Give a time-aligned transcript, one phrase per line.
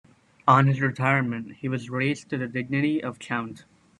[0.47, 3.65] On his retirement he was raised to the dignity of count.